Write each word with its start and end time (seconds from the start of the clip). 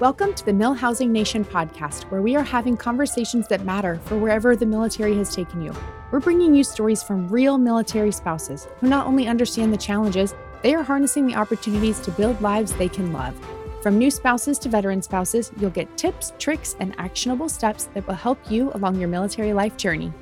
Welcome 0.00 0.32
to 0.34 0.44
the 0.44 0.52
MilHousing 0.52 1.08
Nation 1.08 1.44
podcast, 1.44 2.04
where 2.04 2.22
we 2.22 2.36
are 2.36 2.44
having 2.44 2.76
conversations 2.76 3.48
that 3.48 3.64
matter 3.64 3.98
for 4.04 4.16
wherever 4.16 4.54
the 4.54 4.64
military 4.64 5.16
has 5.16 5.34
taken 5.34 5.60
you. 5.60 5.74
We're 6.12 6.20
bringing 6.20 6.54
you 6.54 6.62
stories 6.62 7.02
from 7.02 7.26
real 7.26 7.58
military 7.58 8.12
spouses 8.12 8.68
who 8.78 8.88
not 8.88 9.08
only 9.08 9.26
understand 9.26 9.72
the 9.72 9.76
challenges, 9.76 10.36
they 10.62 10.72
are 10.76 10.84
harnessing 10.84 11.26
the 11.26 11.34
opportunities 11.34 11.98
to 12.02 12.12
build 12.12 12.40
lives 12.40 12.72
they 12.74 12.88
can 12.88 13.12
love. 13.12 13.34
From 13.82 13.98
new 13.98 14.12
spouses 14.12 14.56
to 14.60 14.68
veteran 14.68 15.02
spouses, 15.02 15.50
you'll 15.58 15.70
get 15.70 15.98
tips, 15.98 16.32
tricks, 16.38 16.76
and 16.78 16.94
actionable 16.96 17.48
steps 17.48 17.86
that 17.94 18.06
will 18.06 18.14
help 18.14 18.38
you 18.48 18.70
along 18.74 19.00
your 19.00 19.08
military 19.08 19.52
life 19.52 19.76
journey. 19.76 20.12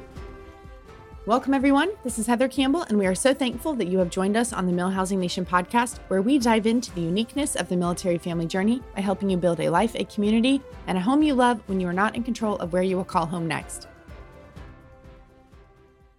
Welcome, 1.27 1.55
everyone. 1.55 1.91
This 2.05 2.21
is 2.21 2.29
Heather 2.29 2.47
Campbell, 2.47 2.83
and 2.83 2.97
we 3.01 3.05
are 3.05 3.15
so 3.17 3.35
thankful 3.35 3.75
that 3.75 3.89
you 3.89 3.99
have 3.99 4.11
joined 4.11 4.37
us 4.37 4.53
on 4.53 4.65
the 4.65 4.73
MilHousing 4.73 5.19
Nation 5.19 5.45
podcast, 5.45 5.99
where 6.07 6.23
we 6.23 6.39
dive 6.39 6.69
into 6.69 6.95
the 6.95 7.01
uniqueness 7.01 7.57
of 7.57 7.69
the 7.69 7.77
military 7.77 8.17
family 8.17 8.47
journey 8.47 8.81
by 8.95 9.01
helping 9.01 9.29
you 9.29 9.37
build 9.37 9.59
a 9.59 9.69
life, 9.69 9.97
a 9.97 10.05
community, 10.05 10.63
and 10.87 10.97
a 10.97 11.01
home 11.01 11.25
you 11.25 11.35
love 11.35 11.61
when 11.67 11.81
you 11.81 11.89
are 11.89 11.93
not 11.93 12.15
in 12.15 12.23
control 12.23 12.55
of 12.59 12.73
where 12.73 12.85
you 12.85 12.97
will 12.97 13.05
call 13.05 13.27
home 13.27 13.49
next. 13.49 13.89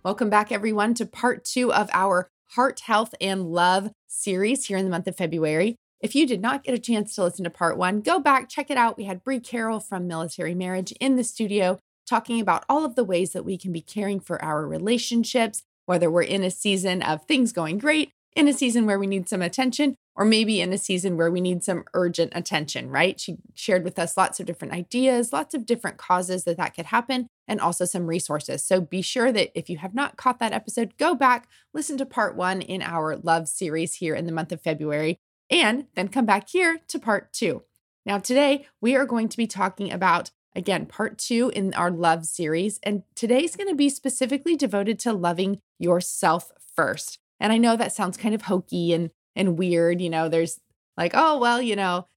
Welcome 0.04 0.30
back, 0.30 0.52
everyone, 0.52 0.94
to 0.96 1.06
part 1.06 1.46
two 1.46 1.72
of 1.72 1.90
our 1.94 2.28
Heart, 2.56 2.82
Health, 2.82 3.16
and 3.22 3.46
Love 3.46 3.92
series 4.08 4.66
here 4.66 4.76
in 4.76 4.84
the 4.84 4.92
month 4.92 5.08
of 5.08 5.16
February. 5.16 5.78
If 6.02 6.16
you 6.16 6.28
did 6.28 6.42
not 6.42 6.66
get 6.66 6.76
a 6.76 6.80
chance 6.80 7.16
to 7.16 7.24
listen 7.24 7.46
to 7.46 7.50
part 7.50 7.78
one, 7.78 8.02
go 8.02 8.20
back, 8.20 8.50
check 8.50 8.70
it 8.70 8.78
out. 8.78 8.98
We 8.98 9.06
had 9.06 9.24
Bree 9.24 9.40
Carroll 9.40 9.80
from 9.80 10.06
Military 10.06 10.54
Marriage 10.54 10.92
in 11.00 11.16
the 11.16 11.24
studio 11.24 11.80
talking 12.08 12.40
about 12.40 12.66
all 12.70 12.86
of 12.86 12.96
the 12.96 13.04
ways 13.04 13.34
that 13.34 13.46
we 13.46 13.58
can 13.58 13.72
be 13.72 13.82
caring 13.82 14.20
for 14.20 14.42
our 14.44 14.66
relationships, 14.66 15.64
whether 15.86 16.10
we're 16.10 16.24
in 16.24 16.44
a 16.44 16.52
season 16.52 17.02
of 17.02 17.26
things 17.26 17.52
going 17.52 17.78
great, 17.78 18.12
in 18.36 18.48
a 18.48 18.54
season 18.54 18.86
where 18.86 19.00
we 19.00 19.08
need 19.08 19.28
some 19.28 19.42
attention, 19.42 19.96
or 20.16 20.24
maybe 20.24 20.62
in 20.62 20.72
a 20.72 20.78
season 20.78 21.18
where 21.18 21.32
we 21.32 21.42
need 21.42 21.64
some 21.64 21.84
urgent 21.94 22.32
attention, 22.36 22.90
right? 22.90 23.20
She 23.20 23.38
shared 23.56 23.84
with 23.84 23.98
us 23.98 24.16
lots 24.16 24.40
of 24.40 24.46
different 24.46 24.74
ideas, 24.74 25.34
lots 25.34 25.56
of 25.56 25.66
different 25.66 25.98
causes 25.98 26.44
that 26.44 26.58
that 26.58 26.76
could 26.76 26.88
happen, 26.88 27.28
and 27.48 27.60
also 27.60 27.86
some 27.86 28.06
resources. 28.06 28.64
So 28.64 28.80
be 28.80 29.02
sure 29.02 29.32
that 29.32 29.58
if 29.58 29.70
you 29.70 29.78
have 29.78 29.96
not 29.96 30.18
caught 30.18 30.40
that 30.40 30.54
episode, 30.54 30.98
go 30.98 31.16
back, 31.16 31.48
listen 31.74 31.98
to 31.98 32.06
part 32.06 32.36
one 32.36 32.62
in 32.62 32.82
our 32.84 33.18
love 33.18 33.48
series 33.48 33.96
here 33.96 34.14
in 34.14 34.28
the 34.28 34.32
month 34.32 34.52
of 34.52 34.62
February, 34.62 35.18
and 35.50 35.88
then 35.96 36.08
come 36.08 36.26
back 36.26 36.50
here 36.50 36.80
to 36.90 37.00
part 37.00 37.34
two. 37.34 37.64
Now, 38.06 38.20
today 38.20 38.68
we 38.80 38.96
are 38.96 39.06
going 39.06 39.30
to 39.30 39.38
be 39.38 39.48
talking 39.48 39.92
about 39.92 40.32
Again, 40.58 40.88
part 40.88 41.20
two 41.20 41.52
in 41.54 41.76
our 41.76 41.92
love 41.92 42.26
series. 42.26 42.80
And 42.82 43.04
today's 43.14 43.56
going 43.56 43.70
to 43.70 43.76
be 43.76 43.90
specifically 43.90 44.56
devoted 44.56 44.98
to 45.00 45.14
loving 45.14 45.60
yourself 45.78 46.52
first. 46.76 47.20
And 47.40 47.54
I 47.54 47.60
know 47.60 47.76
that 47.76 47.94
sounds 47.94 48.18
kind 48.18 48.34
of 48.34 48.42
hokey 48.42 48.92
and, 48.92 49.12
and 49.36 49.56
weird. 49.56 50.02
You 50.02 50.10
know, 50.10 50.28
there's 50.28 50.60
like, 50.98 51.12
oh, 51.14 51.38
well, 51.38 51.62
you 51.62 51.76
know, 51.76 52.08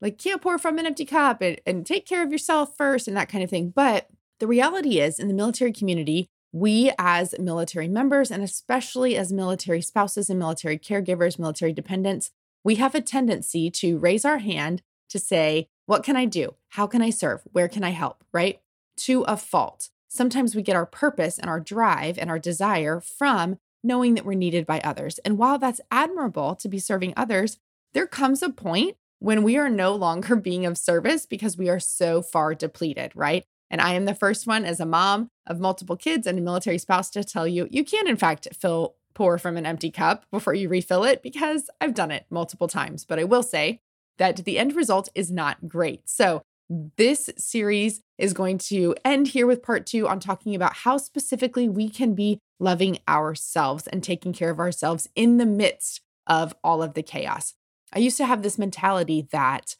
like 0.00 0.16
can't 0.16 0.40
pour 0.40 0.58
from 0.58 0.78
an 0.78 0.86
empty 0.86 1.04
cup 1.04 1.42
and, 1.42 1.60
and 1.66 1.84
take 1.84 2.06
care 2.06 2.22
of 2.22 2.32
yourself 2.32 2.74
first 2.74 3.06
and 3.06 3.14
that 3.18 3.28
kind 3.28 3.44
of 3.44 3.50
thing. 3.50 3.68
But 3.68 4.08
the 4.38 4.46
reality 4.46 4.98
is, 4.98 5.18
in 5.18 5.28
the 5.28 5.34
military 5.34 5.72
community, 5.72 6.26
we 6.52 6.90
as 6.98 7.34
military 7.38 7.86
members, 7.86 8.30
and 8.30 8.42
especially 8.42 9.14
as 9.14 9.30
military 9.30 9.82
spouses 9.82 10.30
and 10.30 10.38
military 10.38 10.78
caregivers, 10.78 11.38
military 11.38 11.74
dependents, 11.74 12.30
we 12.64 12.76
have 12.76 12.94
a 12.94 13.02
tendency 13.02 13.70
to 13.72 13.98
raise 13.98 14.24
our 14.24 14.38
hand 14.38 14.80
to 15.10 15.18
say, 15.18 15.68
what 15.84 16.02
can 16.02 16.16
I 16.16 16.24
do? 16.24 16.54
How 16.70 16.86
can 16.86 17.02
I 17.02 17.10
serve? 17.10 17.42
Where 17.52 17.68
can 17.68 17.84
I 17.84 17.90
help? 17.90 18.24
Right? 18.32 18.60
To 18.98 19.22
a 19.22 19.36
fault. 19.36 19.90
Sometimes 20.08 20.54
we 20.54 20.62
get 20.62 20.76
our 20.76 20.86
purpose 20.86 21.38
and 21.38 21.48
our 21.48 21.60
drive 21.60 22.18
and 22.18 22.30
our 22.30 22.38
desire 22.38 23.00
from 23.00 23.58
knowing 23.82 24.14
that 24.14 24.24
we're 24.24 24.34
needed 24.34 24.66
by 24.66 24.80
others. 24.80 25.18
And 25.18 25.38
while 25.38 25.58
that's 25.58 25.80
admirable 25.90 26.54
to 26.56 26.68
be 26.68 26.78
serving 26.78 27.14
others, 27.16 27.58
there 27.94 28.06
comes 28.06 28.42
a 28.42 28.50
point 28.50 28.96
when 29.18 29.42
we 29.42 29.56
are 29.56 29.68
no 29.68 29.94
longer 30.06 30.36
being 30.36 30.66
of 30.66 30.78
service 30.78 31.26
because 31.26 31.56
we 31.56 31.68
are 31.68 31.80
so 31.80 32.22
far 32.22 32.54
depleted, 32.54 33.12
right? 33.14 33.44
And 33.70 33.80
I 33.80 33.94
am 33.94 34.04
the 34.04 34.14
first 34.14 34.46
one 34.46 34.64
as 34.64 34.80
a 34.80 34.86
mom 34.86 35.30
of 35.46 35.60
multiple 35.60 35.96
kids 35.96 36.26
and 36.26 36.38
a 36.38 36.42
military 36.42 36.78
spouse 36.78 37.08
to 37.10 37.22
tell 37.22 37.46
you 37.46 37.68
you 37.70 37.84
can, 37.84 38.08
in 38.08 38.16
fact, 38.16 38.48
fill 38.52 38.96
pour 39.14 39.38
from 39.38 39.56
an 39.56 39.66
empty 39.66 39.90
cup 39.90 40.24
before 40.30 40.54
you 40.54 40.68
refill 40.68 41.04
it 41.04 41.22
because 41.22 41.70
I've 41.80 41.94
done 41.94 42.10
it 42.10 42.26
multiple 42.30 42.68
times. 42.68 43.04
But 43.04 43.18
I 43.18 43.24
will 43.24 43.42
say 43.42 43.80
that 44.18 44.36
the 44.44 44.58
end 44.58 44.74
result 44.74 45.08
is 45.14 45.30
not 45.30 45.68
great. 45.68 46.08
So, 46.08 46.42
this 46.70 47.28
series 47.36 48.00
is 48.16 48.32
going 48.32 48.56
to 48.56 48.94
end 49.04 49.28
here 49.28 49.46
with 49.46 49.62
part 49.62 49.86
two 49.86 50.06
on 50.06 50.20
talking 50.20 50.54
about 50.54 50.76
how 50.76 50.96
specifically 50.96 51.68
we 51.68 51.88
can 51.88 52.14
be 52.14 52.38
loving 52.60 52.98
ourselves 53.08 53.88
and 53.88 54.04
taking 54.04 54.32
care 54.32 54.50
of 54.50 54.60
ourselves 54.60 55.08
in 55.16 55.38
the 55.38 55.46
midst 55.46 56.00
of 56.28 56.54
all 56.62 56.82
of 56.82 56.94
the 56.94 57.02
chaos. 57.02 57.54
I 57.92 57.98
used 57.98 58.16
to 58.18 58.26
have 58.26 58.42
this 58.42 58.58
mentality 58.58 59.26
that 59.32 59.74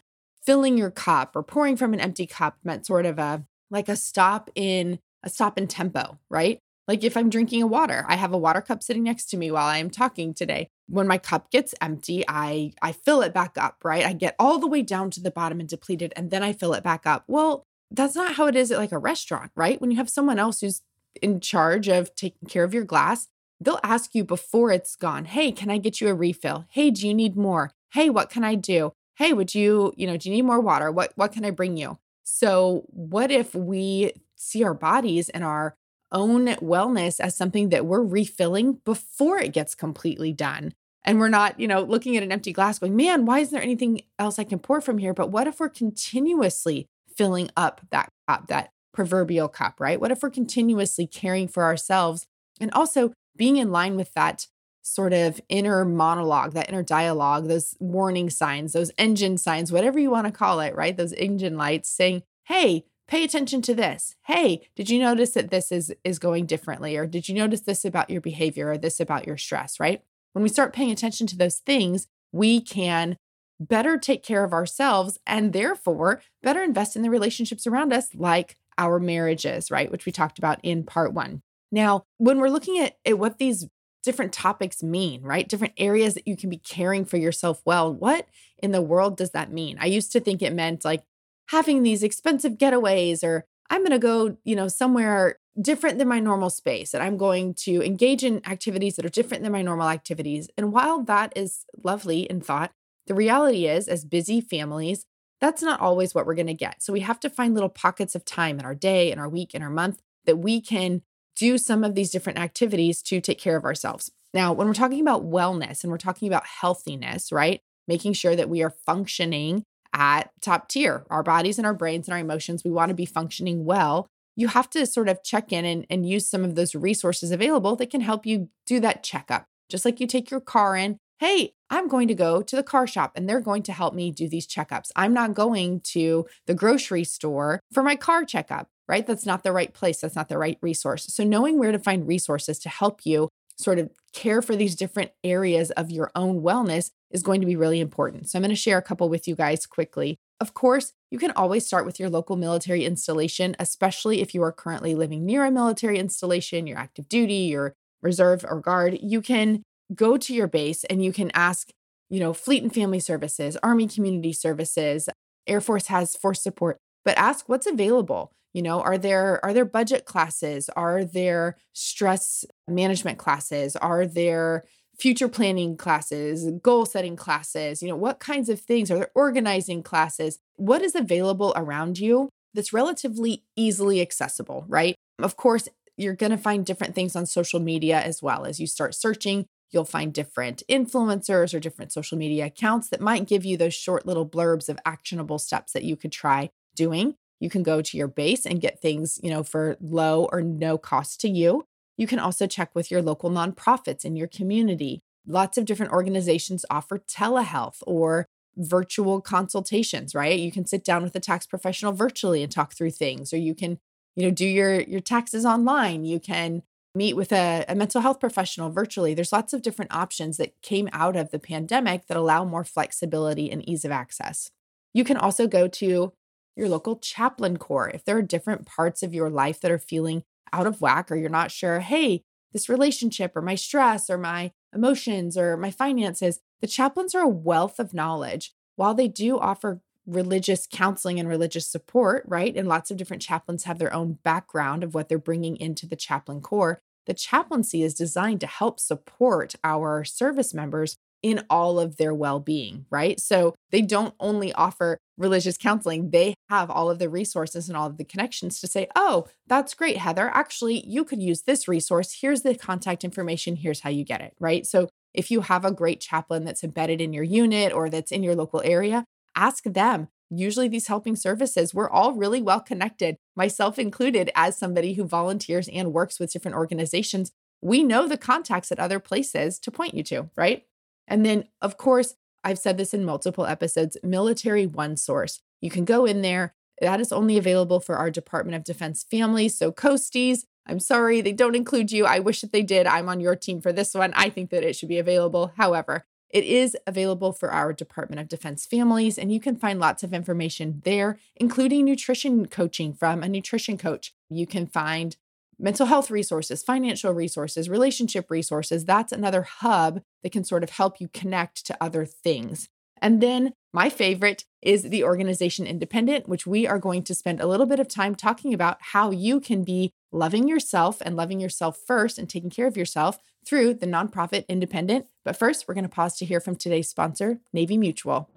filling 0.44 0.76
your 0.76 0.90
cup 0.90 1.36
or 1.36 1.44
pouring 1.44 1.76
from 1.76 1.94
an 1.94 2.00
empty 2.00 2.26
cup 2.26 2.56
meant 2.64 2.86
sort 2.86 3.06
of 3.06 3.18
a 3.18 3.44
like 3.70 3.88
a 3.88 3.94
stop 3.94 4.50
in 4.56 4.98
a 5.22 5.30
stop 5.30 5.56
in 5.58 5.68
tempo, 5.68 6.18
right? 6.28 6.58
Like 6.90 7.04
if 7.04 7.16
I'm 7.16 7.30
drinking 7.30 7.62
a 7.62 7.68
water, 7.68 8.04
I 8.08 8.16
have 8.16 8.32
a 8.32 8.36
water 8.36 8.60
cup 8.60 8.82
sitting 8.82 9.04
next 9.04 9.26
to 9.26 9.36
me 9.36 9.52
while 9.52 9.68
I 9.68 9.78
am 9.78 9.90
talking 9.90 10.34
today. 10.34 10.66
When 10.88 11.06
my 11.06 11.18
cup 11.18 11.48
gets 11.52 11.72
empty, 11.80 12.24
I 12.26 12.72
I 12.82 12.90
fill 12.90 13.22
it 13.22 13.32
back 13.32 13.56
up, 13.56 13.76
right? 13.84 14.04
I 14.04 14.12
get 14.12 14.34
all 14.40 14.58
the 14.58 14.66
way 14.66 14.82
down 14.82 15.12
to 15.12 15.20
the 15.20 15.30
bottom 15.30 15.60
and 15.60 15.68
depleted 15.68 16.12
and 16.16 16.32
then 16.32 16.42
I 16.42 16.52
fill 16.52 16.74
it 16.74 16.82
back 16.82 17.06
up. 17.06 17.22
Well, 17.28 17.62
that's 17.92 18.16
not 18.16 18.34
how 18.34 18.48
it 18.48 18.56
is 18.56 18.72
at 18.72 18.78
like 18.78 18.90
a 18.90 18.98
restaurant, 18.98 19.52
right? 19.54 19.80
When 19.80 19.92
you 19.92 19.98
have 19.98 20.10
someone 20.10 20.40
else 20.40 20.62
who's 20.62 20.82
in 21.22 21.38
charge 21.38 21.86
of 21.86 22.12
taking 22.16 22.48
care 22.48 22.64
of 22.64 22.74
your 22.74 22.82
glass, 22.82 23.28
they'll 23.60 23.78
ask 23.84 24.12
you 24.12 24.24
before 24.24 24.72
it's 24.72 24.96
gone, 24.96 25.26
"Hey, 25.26 25.52
can 25.52 25.70
I 25.70 25.78
get 25.78 26.00
you 26.00 26.08
a 26.08 26.14
refill? 26.14 26.64
Hey, 26.70 26.90
do 26.90 27.06
you 27.06 27.14
need 27.14 27.36
more? 27.36 27.70
Hey, 27.92 28.10
what 28.10 28.30
can 28.30 28.42
I 28.42 28.56
do? 28.56 28.94
Hey, 29.14 29.32
would 29.32 29.54
you, 29.54 29.92
you 29.96 30.08
know, 30.08 30.16
do 30.16 30.28
you 30.28 30.34
need 30.34 30.42
more 30.42 30.60
water? 30.60 30.90
What 30.90 31.12
what 31.14 31.30
can 31.30 31.44
I 31.44 31.52
bring 31.52 31.76
you?" 31.76 31.98
So, 32.24 32.82
what 32.88 33.30
if 33.30 33.54
we 33.54 34.12
see 34.34 34.64
our 34.64 34.74
bodies 34.74 35.28
and 35.28 35.44
our 35.44 35.76
own 36.12 36.46
wellness 36.56 37.20
as 37.20 37.36
something 37.36 37.68
that 37.70 37.86
we're 37.86 38.02
refilling 38.02 38.74
before 38.84 39.38
it 39.38 39.52
gets 39.52 39.74
completely 39.74 40.32
done. 40.32 40.72
And 41.04 41.18
we're 41.18 41.28
not, 41.28 41.58
you 41.58 41.66
know, 41.66 41.82
looking 41.82 42.16
at 42.16 42.22
an 42.22 42.32
empty 42.32 42.52
glass 42.52 42.78
going, 42.78 42.94
man, 42.94 43.24
why 43.24 43.38
isn't 43.38 43.52
there 43.52 43.62
anything 43.62 44.02
else 44.18 44.38
I 44.38 44.44
can 44.44 44.58
pour 44.58 44.80
from 44.80 44.98
here? 44.98 45.14
But 45.14 45.30
what 45.30 45.46
if 45.46 45.60
we're 45.60 45.70
continuously 45.70 46.86
filling 47.16 47.50
up 47.56 47.80
that 47.90 48.10
cup, 48.28 48.48
that 48.48 48.70
proverbial 48.92 49.48
cup, 49.48 49.80
right? 49.80 50.00
What 50.00 50.10
if 50.10 50.22
we're 50.22 50.30
continuously 50.30 51.06
caring 51.06 51.48
for 51.48 51.62
ourselves 51.62 52.26
and 52.60 52.70
also 52.72 53.12
being 53.36 53.56
in 53.56 53.70
line 53.70 53.96
with 53.96 54.12
that 54.14 54.46
sort 54.82 55.12
of 55.12 55.40
inner 55.48 55.84
monologue, 55.84 56.52
that 56.52 56.68
inner 56.68 56.82
dialogue, 56.82 57.48
those 57.48 57.74
warning 57.78 58.28
signs, 58.30 58.72
those 58.72 58.90
engine 58.98 59.38
signs, 59.38 59.72
whatever 59.72 59.98
you 59.98 60.10
want 60.10 60.26
to 60.26 60.32
call 60.32 60.60
it, 60.60 60.74
right? 60.74 60.96
Those 60.96 61.12
engine 61.12 61.56
lights 61.56 61.88
saying, 61.88 62.22
hey, 62.44 62.84
pay 63.10 63.24
attention 63.24 63.60
to 63.60 63.74
this 63.74 64.14
hey 64.26 64.66
did 64.76 64.88
you 64.88 64.98
notice 64.98 65.32
that 65.32 65.50
this 65.50 65.72
is 65.72 65.92
is 66.04 66.20
going 66.20 66.46
differently 66.46 66.96
or 66.96 67.06
did 67.06 67.28
you 67.28 67.34
notice 67.34 67.62
this 67.62 67.84
about 67.84 68.08
your 68.08 68.20
behavior 68.20 68.70
or 68.70 68.78
this 68.78 69.00
about 69.00 69.26
your 69.26 69.36
stress 69.36 69.80
right 69.80 70.02
when 70.32 70.44
we 70.44 70.48
start 70.48 70.72
paying 70.72 70.92
attention 70.92 71.26
to 71.26 71.36
those 71.36 71.56
things 71.56 72.06
we 72.30 72.60
can 72.60 73.16
better 73.58 73.98
take 73.98 74.22
care 74.22 74.44
of 74.44 74.52
ourselves 74.52 75.18
and 75.26 75.52
therefore 75.52 76.22
better 76.40 76.62
invest 76.62 76.94
in 76.94 77.02
the 77.02 77.10
relationships 77.10 77.66
around 77.66 77.92
us 77.92 78.14
like 78.14 78.56
our 78.78 79.00
marriages 79.00 79.72
right 79.72 79.90
which 79.90 80.06
we 80.06 80.12
talked 80.12 80.38
about 80.38 80.60
in 80.62 80.84
part 80.84 81.12
1 81.12 81.42
now 81.72 82.04
when 82.18 82.38
we're 82.38 82.48
looking 82.48 82.78
at, 82.78 82.96
at 83.04 83.18
what 83.18 83.38
these 83.38 83.66
different 84.02 84.32
topics 84.32 84.82
mean, 84.82 85.22
right? 85.22 85.48
Different 85.48 85.74
areas 85.76 86.14
that 86.14 86.26
you 86.26 86.36
can 86.36 86.48
be 86.48 86.56
caring 86.56 87.04
for 87.04 87.16
yourself 87.16 87.60
well. 87.64 87.92
What 87.92 88.26
in 88.62 88.72
the 88.72 88.80
world 88.82 89.16
does 89.16 89.32
that 89.32 89.52
mean? 89.52 89.76
I 89.80 89.86
used 89.86 90.12
to 90.12 90.20
think 90.20 90.40
it 90.40 90.54
meant 90.54 90.84
like 90.84 91.02
having 91.50 91.82
these 91.82 92.02
expensive 92.02 92.58
getaways 92.58 93.24
or 93.24 93.44
I'm 93.70 93.80
going 93.80 93.90
to 93.90 93.98
go, 93.98 94.36
you 94.44 94.54
know, 94.54 94.68
somewhere 94.68 95.38
different 95.60 95.98
than 95.98 96.08
my 96.08 96.20
normal 96.20 96.48
space 96.48 96.94
and 96.94 97.02
I'm 97.02 97.16
going 97.16 97.54
to 97.54 97.82
engage 97.82 98.22
in 98.22 98.40
activities 98.46 98.96
that 98.96 99.04
are 99.04 99.10
different 99.10 99.42
than 99.42 99.52
my 99.52 99.62
normal 99.62 99.88
activities. 99.88 100.48
And 100.56 100.72
while 100.72 101.02
that 101.04 101.32
is 101.34 101.64
lovely 101.82 102.22
in 102.22 102.40
thought, 102.40 102.70
the 103.06 103.14
reality 103.14 103.66
is 103.66 103.88
as 103.88 104.04
busy 104.04 104.40
families, 104.40 105.06
that's 105.40 105.62
not 105.62 105.80
always 105.80 106.14
what 106.14 106.24
we're 106.24 106.36
going 106.36 106.46
to 106.46 106.54
get. 106.54 106.82
So 106.82 106.92
we 106.92 107.00
have 107.00 107.18
to 107.20 107.30
find 107.30 107.54
little 107.54 107.68
pockets 107.68 108.14
of 108.14 108.24
time 108.24 108.60
in 108.60 108.64
our 108.64 108.74
day, 108.74 109.10
in 109.10 109.18
our 109.18 109.28
week, 109.28 109.54
in 109.54 109.62
our 109.62 109.70
month 109.70 110.00
that 110.26 110.38
we 110.38 110.60
can 110.60 111.02
do 111.34 111.58
some 111.58 111.82
of 111.82 111.94
these 111.94 112.10
different 112.10 112.38
activities 112.38 113.02
to 113.02 113.20
take 113.20 113.40
care 113.40 113.56
of 113.56 113.64
ourselves. 113.64 114.12
Now, 114.32 114.52
when 114.52 114.68
we're 114.68 114.74
talking 114.74 115.00
about 115.00 115.28
wellness 115.28 115.82
and 115.82 115.90
we're 115.90 115.98
talking 115.98 116.28
about 116.28 116.46
healthiness, 116.46 117.32
right? 117.32 117.60
Making 117.88 118.12
sure 118.12 118.36
that 118.36 118.48
we 118.48 118.62
are 118.62 118.70
functioning 118.70 119.64
at 119.92 120.30
top 120.40 120.68
tier. 120.68 121.04
Our 121.10 121.22
bodies 121.22 121.58
and 121.58 121.66
our 121.66 121.74
brains 121.74 122.08
and 122.08 122.14
our 122.14 122.20
emotions, 122.20 122.64
we 122.64 122.70
want 122.70 122.90
to 122.90 122.94
be 122.94 123.06
functioning 123.06 123.64
well. 123.64 124.06
You 124.36 124.48
have 124.48 124.70
to 124.70 124.86
sort 124.86 125.08
of 125.08 125.22
check 125.22 125.52
in 125.52 125.64
and, 125.64 125.86
and 125.90 126.08
use 126.08 126.28
some 126.28 126.44
of 126.44 126.54
those 126.54 126.74
resources 126.74 127.30
available 127.30 127.76
that 127.76 127.90
can 127.90 128.00
help 128.00 128.24
you 128.24 128.48
do 128.66 128.80
that 128.80 129.02
checkup. 129.02 129.44
Just 129.68 129.84
like 129.84 130.00
you 130.00 130.06
take 130.06 130.30
your 130.30 130.40
car 130.40 130.76
in, 130.76 130.98
hey, 131.18 131.52
I'm 131.68 131.86
going 131.86 132.08
to 132.08 132.14
go 132.14 132.42
to 132.42 132.56
the 132.56 132.62
car 132.62 132.86
shop 132.86 133.12
and 133.14 133.28
they're 133.28 133.40
going 133.40 133.62
to 133.64 133.72
help 133.72 133.94
me 133.94 134.10
do 134.10 134.28
these 134.28 134.46
checkups. 134.46 134.90
I'm 134.96 135.12
not 135.12 135.34
going 135.34 135.80
to 135.92 136.26
the 136.46 136.54
grocery 136.54 137.04
store 137.04 137.60
for 137.72 137.82
my 137.82 137.94
car 137.94 138.24
checkup, 138.24 138.68
right? 138.88 139.06
That's 139.06 139.26
not 139.26 139.42
the 139.42 139.52
right 139.52 139.72
place. 139.72 140.00
That's 140.00 140.16
not 140.16 140.28
the 140.28 140.38
right 140.38 140.58
resource. 140.62 141.06
So, 141.06 141.22
knowing 141.22 141.58
where 141.58 141.72
to 141.72 141.78
find 141.78 142.08
resources 142.08 142.58
to 142.60 142.68
help 142.68 143.04
you 143.04 143.28
sort 143.60 143.78
of 143.78 143.90
care 144.12 144.42
for 144.42 144.56
these 144.56 144.74
different 144.74 145.12
areas 145.22 145.70
of 145.72 145.90
your 145.90 146.10
own 146.14 146.42
wellness 146.42 146.90
is 147.10 147.22
going 147.22 147.40
to 147.40 147.46
be 147.46 147.56
really 147.56 147.80
important. 147.80 148.28
So 148.28 148.38
I'm 148.38 148.42
going 148.42 148.50
to 148.50 148.56
share 148.56 148.78
a 148.78 148.82
couple 148.82 149.08
with 149.08 149.28
you 149.28 149.34
guys 149.34 149.66
quickly. 149.66 150.16
Of 150.40 150.54
course, 150.54 150.92
you 151.10 151.18
can 151.18 151.32
always 151.32 151.66
start 151.66 151.84
with 151.84 152.00
your 152.00 152.08
local 152.08 152.36
military 152.36 152.84
installation, 152.84 153.54
especially 153.58 154.20
if 154.20 154.34
you 154.34 154.42
are 154.42 154.52
currently 154.52 154.94
living 154.94 155.26
near 155.26 155.44
a 155.44 155.50
military 155.50 155.98
installation, 155.98 156.66
your 156.66 156.78
active 156.78 157.08
duty, 157.08 157.34
your 157.34 157.74
reserve 158.02 158.44
or 158.48 158.60
guard. 158.60 158.98
You 159.02 159.20
can 159.20 159.62
go 159.94 160.16
to 160.16 160.34
your 160.34 160.46
base 160.46 160.84
and 160.84 161.04
you 161.04 161.12
can 161.12 161.30
ask, 161.34 161.70
you 162.08 162.20
know, 162.20 162.32
Fleet 162.32 162.62
and 162.62 162.72
Family 162.72 163.00
Services, 163.00 163.56
Army 163.62 163.86
Community 163.86 164.32
Services, 164.32 165.08
Air 165.46 165.60
Force 165.60 165.88
has 165.88 166.16
force 166.16 166.42
support, 166.42 166.78
but 167.04 167.16
ask 167.18 167.48
what's 167.48 167.66
available. 167.66 168.32
You 168.52 168.62
know, 168.62 168.80
are 168.80 168.98
there 168.98 169.44
are 169.44 169.52
there 169.52 169.64
budget 169.64 170.04
classes? 170.04 170.68
Are 170.70 171.04
there 171.04 171.56
stress 171.72 172.44
management 172.66 173.18
classes? 173.18 173.76
Are 173.76 174.06
there 174.06 174.64
future 174.98 175.28
planning 175.28 175.76
classes, 175.76 176.50
goal 176.62 176.84
setting 176.84 177.16
classes? 177.16 177.82
You 177.82 177.88
know, 177.88 177.96
what 177.96 178.18
kinds 178.18 178.48
of 178.48 178.60
things 178.60 178.90
are 178.90 178.96
there 178.96 179.10
organizing 179.14 179.82
classes? 179.82 180.38
What 180.56 180.82
is 180.82 180.94
available 180.94 181.52
around 181.56 181.98
you 181.98 182.28
that's 182.52 182.72
relatively 182.72 183.44
easily 183.56 184.00
accessible, 184.00 184.64
right? 184.68 184.96
Of 185.20 185.36
course, 185.36 185.68
you're 185.96 186.16
going 186.16 186.32
to 186.32 186.38
find 186.38 186.66
different 186.66 186.94
things 186.94 187.14
on 187.14 187.26
social 187.26 187.60
media 187.60 188.00
as 188.00 188.20
well 188.20 188.44
as 188.44 188.58
you 188.58 188.66
start 188.66 188.94
searching 188.94 189.46
You'll 189.72 189.84
find 189.84 190.12
different 190.12 190.62
influencers 190.68 191.54
or 191.54 191.60
different 191.60 191.92
social 191.92 192.18
media 192.18 192.46
accounts 192.46 192.88
that 192.90 193.00
might 193.00 193.28
give 193.28 193.44
you 193.44 193.56
those 193.56 193.74
short 193.74 194.04
little 194.04 194.28
blurbs 194.28 194.68
of 194.68 194.78
actionable 194.84 195.38
steps 195.38 195.72
that 195.72 195.84
you 195.84 195.96
could 195.96 196.12
try 196.12 196.50
doing. 196.80 197.14
You 197.40 197.50
can 197.50 197.62
go 197.62 197.82
to 197.82 197.96
your 197.96 198.08
base 198.08 198.46
and 198.46 198.60
get 198.60 198.80
things, 198.80 199.18
you 199.22 199.30
know, 199.30 199.42
for 199.42 199.76
low 199.80 200.28
or 200.32 200.40
no 200.40 200.78
cost 200.78 201.20
to 201.20 201.28
you. 201.28 201.64
You 201.98 202.06
can 202.06 202.18
also 202.18 202.46
check 202.46 202.70
with 202.74 202.90
your 202.90 203.02
local 203.02 203.30
nonprofits 203.30 204.04
in 204.04 204.16
your 204.16 204.28
community. 204.28 205.00
Lots 205.26 205.58
of 205.58 205.66
different 205.66 205.92
organizations 205.92 206.64
offer 206.70 206.98
telehealth 206.98 207.82
or 207.86 208.26
virtual 208.56 209.20
consultations, 209.20 210.14
right? 210.14 210.38
You 210.38 210.50
can 210.50 210.64
sit 210.64 210.84
down 210.84 211.02
with 211.02 211.14
a 211.14 211.20
tax 211.20 211.46
professional 211.46 211.92
virtually 211.92 212.42
and 212.42 212.50
talk 212.50 212.74
through 212.74 212.92
things 212.92 213.32
or 213.32 213.36
you 213.36 213.54
can, 213.54 213.78
you 214.16 214.24
know, 214.24 214.30
do 214.30 214.46
your 214.46 214.80
your 214.80 215.00
taxes 215.00 215.44
online. 215.44 216.04
You 216.04 216.20
can 216.20 216.62
meet 216.94 217.14
with 217.14 217.32
a, 217.32 217.64
a, 217.68 217.74
mental 217.74 218.00
health 218.00 218.18
professional 218.18 218.70
virtually. 218.70 219.14
There's 219.14 219.32
lots 219.32 219.52
of 219.52 219.62
different 219.62 219.94
options 219.94 220.38
that 220.38 220.60
came 220.60 220.88
out 220.92 221.16
of 221.16 221.30
the 221.30 221.38
pandemic 221.38 222.06
that 222.06 222.16
allow 222.16 222.44
more 222.44 222.64
flexibility 222.64 223.50
and 223.50 223.66
ease 223.68 223.84
of 223.84 223.92
access. 223.92 224.50
You 224.92 225.04
can 225.04 225.16
also 225.16 225.46
go 225.46 225.68
to 225.68 226.12
your 226.60 226.68
local 226.68 226.96
chaplain 226.96 227.56
corps. 227.56 227.88
If 227.88 228.04
there 228.04 228.16
are 228.16 228.22
different 228.22 228.66
parts 228.66 229.02
of 229.02 229.14
your 229.14 229.30
life 229.30 229.60
that 229.60 229.70
are 229.70 229.78
feeling 229.78 230.22
out 230.52 230.66
of 230.66 230.80
whack 230.80 231.10
or 231.10 231.16
you're 231.16 231.28
not 231.28 231.50
sure, 231.50 231.80
hey, 231.80 232.22
this 232.52 232.68
relationship 232.68 233.34
or 233.34 233.42
my 233.42 233.54
stress 233.54 234.10
or 234.10 234.18
my 234.18 234.52
emotions 234.74 235.36
or 235.36 235.56
my 235.56 235.70
finances, 235.70 236.40
the 236.60 236.66
chaplains 236.66 237.14
are 237.14 237.22
a 237.22 237.28
wealth 237.28 237.78
of 237.78 237.94
knowledge. 237.94 238.52
While 238.76 238.94
they 238.94 239.08
do 239.08 239.38
offer 239.38 239.80
religious 240.06 240.66
counseling 240.70 241.18
and 241.18 241.28
religious 241.28 241.66
support, 241.66 242.24
right? 242.26 242.56
And 242.56 242.68
lots 242.68 242.90
of 242.90 242.96
different 242.96 243.22
chaplains 243.22 243.64
have 243.64 243.78
their 243.78 243.92
own 243.92 244.18
background 244.22 244.82
of 244.82 244.94
what 244.94 245.08
they're 245.08 245.18
bringing 245.18 245.56
into 245.56 245.86
the 245.86 245.96
chaplain 245.96 246.40
corps. 246.40 246.80
The 247.06 247.14
chaplaincy 247.14 247.82
is 247.82 247.94
designed 247.94 248.40
to 248.40 248.46
help 248.46 248.80
support 248.80 249.54
our 249.64 250.04
service 250.04 250.52
members 250.52 250.96
in 251.22 251.44
all 251.50 251.78
of 251.78 251.96
their 251.96 252.14
well 252.14 252.40
being, 252.40 252.86
right? 252.90 253.20
So 253.20 253.54
they 253.70 253.82
don't 253.82 254.14
only 254.20 254.52
offer 254.52 254.98
religious 255.20 255.58
counseling, 255.58 256.10
they 256.10 256.34
have 256.48 256.70
all 256.70 256.90
of 256.90 256.98
the 256.98 257.10
resources 257.10 257.68
and 257.68 257.76
all 257.76 257.86
of 257.86 257.98
the 257.98 258.04
connections 258.04 258.58
to 258.60 258.66
say, 258.66 258.88
oh, 258.96 259.26
that's 259.46 259.74
great, 259.74 259.98
Heather. 259.98 260.30
Actually, 260.32 260.84
you 260.86 261.04
could 261.04 261.20
use 261.20 261.42
this 261.42 261.68
resource. 261.68 262.18
Here's 262.20 262.40
the 262.42 262.54
contact 262.54 263.04
information. 263.04 263.56
Here's 263.56 263.80
how 263.80 263.90
you 263.90 264.02
get 264.02 264.22
it, 264.22 264.34
right? 264.40 264.66
So 264.66 264.88
if 265.12 265.30
you 265.30 265.42
have 265.42 265.64
a 265.64 265.72
great 265.72 266.00
chaplain 266.00 266.44
that's 266.44 266.64
embedded 266.64 267.00
in 267.00 267.12
your 267.12 267.24
unit 267.24 267.72
or 267.72 267.90
that's 267.90 268.12
in 268.12 268.22
your 268.22 268.34
local 268.34 268.62
area, 268.64 269.04
ask 269.36 269.64
them. 269.64 270.08
Usually, 270.32 270.68
these 270.68 270.86
helping 270.86 271.16
services, 271.16 271.74
we're 271.74 271.90
all 271.90 272.14
really 272.14 272.40
well 272.40 272.60
connected, 272.60 273.16
myself 273.34 273.80
included, 273.80 274.30
as 274.36 274.56
somebody 274.56 274.94
who 274.94 275.04
volunteers 275.04 275.68
and 275.68 275.92
works 275.92 276.20
with 276.20 276.32
different 276.32 276.56
organizations. 276.56 277.32
We 277.60 277.82
know 277.82 278.06
the 278.06 278.16
contacts 278.16 278.70
at 278.70 278.78
other 278.78 279.00
places 279.00 279.58
to 279.58 279.72
point 279.72 279.94
you 279.94 280.04
to, 280.04 280.30
right? 280.36 280.64
And 281.10 281.26
then, 281.26 281.44
of 281.60 281.76
course, 281.76 282.14
I've 282.42 282.58
said 282.58 282.78
this 282.78 282.94
in 282.94 283.04
multiple 283.04 283.44
episodes 283.44 283.98
Military 284.02 284.66
OneSource. 284.66 285.40
You 285.60 285.68
can 285.68 285.84
go 285.84 286.06
in 286.06 286.22
there. 286.22 286.54
That 286.80 287.00
is 287.00 287.12
only 287.12 287.36
available 287.36 287.80
for 287.80 287.96
our 287.96 288.10
Department 288.10 288.56
of 288.56 288.64
Defense 288.64 289.04
families. 289.10 289.58
So, 289.58 289.70
Coasties, 289.70 290.44
I'm 290.66 290.80
sorry, 290.80 291.20
they 291.20 291.32
don't 291.32 291.56
include 291.56 291.92
you. 291.92 292.06
I 292.06 292.20
wish 292.20 292.40
that 292.40 292.52
they 292.52 292.62
did. 292.62 292.86
I'm 292.86 293.08
on 293.08 293.20
your 293.20 293.36
team 293.36 293.60
for 293.60 293.72
this 293.72 293.92
one. 293.92 294.12
I 294.14 294.30
think 294.30 294.48
that 294.50 294.64
it 294.64 294.76
should 294.76 294.88
be 294.88 294.98
available. 294.98 295.52
However, 295.56 296.06
it 296.30 296.44
is 296.44 296.76
available 296.86 297.32
for 297.32 297.50
our 297.50 297.72
Department 297.72 298.20
of 298.20 298.28
Defense 298.28 298.64
families, 298.64 299.18
and 299.18 299.32
you 299.32 299.40
can 299.40 299.56
find 299.56 299.80
lots 299.80 300.04
of 300.04 300.14
information 300.14 300.80
there, 300.84 301.18
including 301.34 301.84
nutrition 301.84 302.46
coaching 302.46 302.94
from 302.94 303.22
a 303.22 303.28
nutrition 303.28 303.76
coach. 303.76 304.14
You 304.30 304.46
can 304.46 304.66
find 304.66 305.16
mental 305.60 305.86
health 305.86 306.10
resources, 306.10 306.62
financial 306.62 307.12
resources, 307.12 307.68
relationship 307.68 308.30
resources. 308.30 308.84
That's 308.84 309.12
another 309.12 309.42
hub 309.42 310.02
that 310.22 310.32
can 310.32 310.44
sort 310.44 310.62
of 310.62 310.70
help 310.70 311.00
you 311.00 311.08
connect 311.08 311.66
to 311.66 311.76
other 311.80 312.04
things. 312.04 312.68
And 313.02 313.22
then 313.22 313.52
my 313.72 313.88
favorite 313.88 314.44
is 314.62 314.84
the 314.84 315.04
organization 315.04 315.66
independent, 315.66 316.28
which 316.28 316.46
we 316.46 316.66
are 316.66 316.78
going 316.78 317.02
to 317.04 317.14
spend 317.14 317.40
a 317.40 317.46
little 317.46 317.66
bit 317.66 317.80
of 317.80 317.88
time 317.88 318.14
talking 318.14 318.52
about 318.52 318.78
how 318.80 319.10
you 319.10 319.40
can 319.40 319.64
be 319.64 319.90
loving 320.12 320.48
yourself 320.48 321.00
and 321.00 321.16
loving 321.16 321.40
yourself 321.40 321.78
first 321.86 322.18
and 322.18 322.28
taking 322.28 322.50
care 322.50 322.66
of 322.66 322.76
yourself 322.76 323.18
through 323.46 323.74
the 323.74 323.86
nonprofit 323.86 324.46
independent. 324.48 325.06
But 325.24 325.36
first, 325.36 325.66
we're 325.66 325.74
going 325.74 325.84
to 325.84 325.88
pause 325.88 326.16
to 326.18 326.26
hear 326.26 326.40
from 326.40 326.56
today's 326.56 326.88
sponsor, 326.88 327.40
Navy 327.52 327.78
Mutual. 327.78 328.28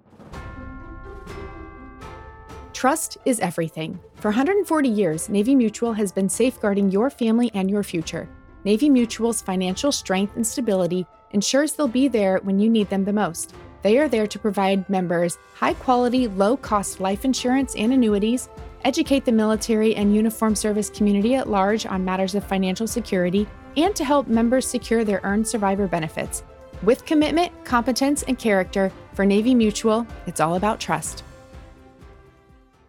Trust 2.84 3.16
is 3.24 3.40
everything. 3.40 3.98
For 4.16 4.28
140 4.28 4.90
years, 4.90 5.30
Navy 5.30 5.54
Mutual 5.54 5.94
has 5.94 6.12
been 6.12 6.28
safeguarding 6.28 6.90
your 6.90 7.08
family 7.08 7.50
and 7.54 7.70
your 7.70 7.82
future. 7.82 8.28
Navy 8.64 8.90
Mutual's 8.90 9.40
financial 9.40 9.90
strength 9.90 10.36
and 10.36 10.46
stability 10.46 11.06
ensures 11.30 11.72
they'll 11.72 11.88
be 11.88 12.08
there 12.08 12.40
when 12.42 12.58
you 12.58 12.68
need 12.68 12.90
them 12.90 13.06
the 13.06 13.10
most. 13.10 13.54
They 13.80 13.96
are 13.96 14.06
there 14.06 14.26
to 14.26 14.38
provide 14.38 14.86
members 14.90 15.38
high 15.54 15.72
quality, 15.72 16.28
low 16.28 16.58
cost 16.58 17.00
life 17.00 17.24
insurance 17.24 17.74
and 17.74 17.90
annuities, 17.90 18.50
educate 18.84 19.24
the 19.24 19.32
military 19.32 19.94
and 19.94 20.14
uniform 20.14 20.54
service 20.54 20.90
community 20.90 21.36
at 21.36 21.48
large 21.48 21.86
on 21.86 22.04
matters 22.04 22.34
of 22.34 22.44
financial 22.44 22.86
security, 22.86 23.48
and 23.78 23.96
to 23.96 24.04
help 24.04 24.28
members 24.28 24.66
secure 24.66 25.04
their 25.04 25.22
earned 25.24 25.48
survivor 25.48 25.88
benefits. 25.88 26.42
With 26.82 27.06
commitment, 27.06 27.50
competence, 27.64 28.24
and 28.24 28.38
character, 28.38 28.92
for 29.14 29.24
Navy 29.24 29.54
Mutual, 29.54 30.06
it's 30.26 30.40
all 30.40 30.56
about 30.56 30.80
trust. 30.80 31.24